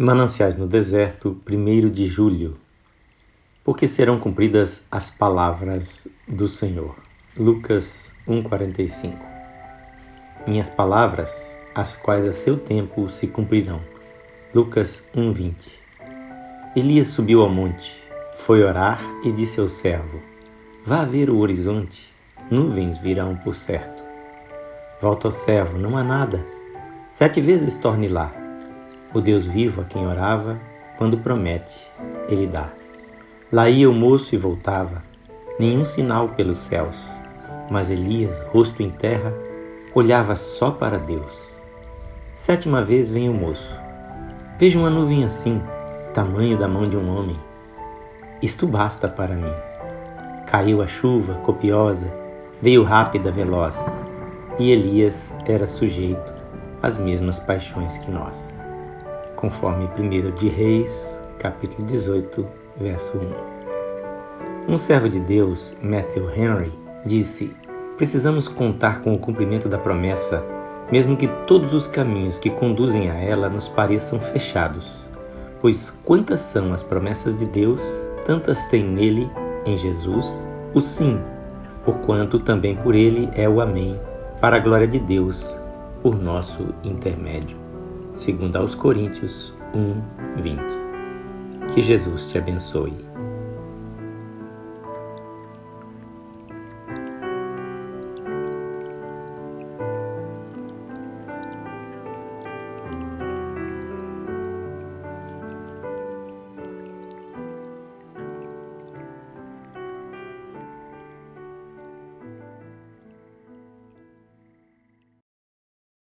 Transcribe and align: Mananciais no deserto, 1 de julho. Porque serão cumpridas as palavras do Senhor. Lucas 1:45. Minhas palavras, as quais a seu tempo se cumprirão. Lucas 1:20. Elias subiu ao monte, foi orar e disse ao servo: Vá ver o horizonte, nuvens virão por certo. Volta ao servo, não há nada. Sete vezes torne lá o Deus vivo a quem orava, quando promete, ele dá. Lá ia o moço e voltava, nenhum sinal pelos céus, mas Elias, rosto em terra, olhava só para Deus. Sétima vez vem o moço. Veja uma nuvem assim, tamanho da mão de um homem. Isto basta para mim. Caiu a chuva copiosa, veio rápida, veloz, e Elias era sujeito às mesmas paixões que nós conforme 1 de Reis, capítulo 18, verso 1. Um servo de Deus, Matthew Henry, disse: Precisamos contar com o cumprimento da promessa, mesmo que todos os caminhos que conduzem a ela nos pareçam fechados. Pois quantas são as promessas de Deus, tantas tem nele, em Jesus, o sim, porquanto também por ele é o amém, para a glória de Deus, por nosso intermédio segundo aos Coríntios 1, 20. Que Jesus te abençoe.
Mananciais 0.00 0.56
no 0.56 0.68
deserto, 0.68 1.40
1 1.44 1.90
de 1.90 2.06
julho. 2.06 2.56
Porque 3.64 3.88
serão 3.88 4.16
cumpridas 4.20 4.86
as 4.88 5.10
palavras 5.10 6.06
do 6.28 6.46
Senhor. 6.46 6.94
Lucas 7.36 8.12
1:45. 8.24 9.18
Minhas 10.46 10.68
palavras, 10.68 11.56
as 11.74 11.96
quais 11.96 12.24
a 12.24 12.32
seu 12.32 12.56
tempo 12.56 13.10
se 13.10 13.26
cumprirão. 13.26 13.80
Lucas 14.54 15.04
1:20. 15.12 15.68
Elias 16.76 17.08
subiu 17.08 17.40
ao 17.40 17.50
monte, 17.50 18.08
foi 18.36 18.62
orar 18.62 19.00
e 19.24 19.32
disse 19.32 19.58
ao 19.58 19.68
servo: 19.68 20.22
Vá 20.84 21.04
ver 21.04 21.28
o 21.28 21.40
horizonte, 21.40 22.14
nuvens 22.48 22.98
virão 22.98 23.34
por 23.34 23.56
certo. 23.56 24.00
Volta 25.00 25.26
ao 25.26 25.32
servo, 25.32 25.76
não 25.76 25.96
há 25.96 26.04
nada. 26.04 26.46
Sete 27.10 27.40
vezes 27.40 27.76
torne 27.76 28.06
lá 28.06 28.46
o 29.12 29.20
Deus 29.20 29.46
vivo 29.46 29.80
a 29.80 29.84
quem 29.84 30.06
orava, 30.06 30.60
quando 30.98 31.18
promete, 31.18 31.90
ele 32.28 32.46
dá. 32.46 32.68
Lá 33.50 33.68
ia 33.68 33.88
o 33.88 33.94
moço 33.94 34.34
e 34.34 34.38
voltava, 34.38 35.02
nenhum 35.58 35.84
sinal 35.84 36.30
pelos 36.30 36.58
céus, 36.58 37.10
mas 37.70 37.90
Elias, 37.90 38.40
rosto 38.52 38.82
em 38.82 38.90
terra, 38.90 39.32
olhava 39.94 40.36
só 40.36 40.70
para 40.70 40.98
Deus. 40.98 41.54
Sétima 42.34 42.82
vez 42.82 43.08
vem 43.08 43.30
o 43.30 43.32
moço. 43.32 43.74
Veja 44.58 44.78
uma 44.78 44.90
nuvem 44.90 45.24
assim, 45.24 45.62
tamanho 46.12 46.58
da 46.58 46.68
mão 46.68 46.86
de 46.86 46.96
um 46.96 47.16
homem. 47.16 47.38
Isto 48.42 48.66
basta 48.66 49.08
para 49.08 49.34
mim. 49.34 49.54
Caiu 50.46 50.82
a 50.82 50.86
chuva 50.86 51.34
copiosa, 51.36 52.12
veio 52.60 52.82
rápida, 52.82 53.30
veloz, 53.30 54.04
e 54.58 54.70
Elias 54.70 55.34
era 55.46 55.66
sujeito 55.66 56.32
às 56.82 56.98
mesmas 56.98 57.38
paixões 57.38 57.96
que 57.98 58.10
nós 58.10 58.67
conforme 59.38 59.88
1 59.96 60.34
de 60.34 60.48
Reis, 60.48 61.22
capítulo 61.38 61.86
18, 61.86 62.44
verso 62.76 63.16
1. 64.66 64.72
Um 64.72 64.76
servo 64.76 65.08
de 65.08 65.20
Deus, 65.20 65.76
Matthew 65.80 66.28
Henry, 66.34 66.72
disse: 67.04 67.54
Precisamos 67.96 68.48
contar 68.48 69.00
com 69.00 69.14
o 69.14 69.18
cumprimento 69.18 69.68
da 69.68 69.78
promessa, 69.78 70.44
mesmo 70.90 71.16
que 71.16 71.28
todos 71.46 71.72
os 71.72 71.86
caminhos 71.86 72.36
que 72.36 72.50
conduzem 72.50 73.12
a 73.12 73.14
ela 73.14 73.48
nos 73.48 73.68
pareçam 73.68 74.20
fechados. 74.20 75.06
Pois 75.60 75.90
quantas 76.04 76.40
são 76.40 76.72
as 76.72 76.82
promessas 76.82 77.36
de 77.36 77.46
Deus, 77.46 77.80
tantas 78.24 78.66
tem 78.66 78.82
nele, 78.82 79.30
em 79.64 79.76
Jesus, 79.76 80.44
o 80.74 80.80
sim, 80.80 81.22
porquanto 81.84 82.40
também 82.40 82.74
por 82.74 82.92
ele 82.92 83.30
é 83.36 83.48
o 83.48 83.60
amém, 83.60 84.00
para 84.40 84.56
a 84.56 84.60
glória 84.60 84.88
de 84.88 84.98
Deus, 84.98 85.60
por 86.02 86.20
nosso 86.20 86.74
intermédio 86.82 87.67
segundo 88.14 88.56
aos 88.56 88.74
Coríntios 88.74 89.54
1, 89.74 90.42
20. 90.42 90.60
Que 91.74 91.82
Jesus 91.82 92.26
te 92.26 92.38
abençoe. 92.38 92.94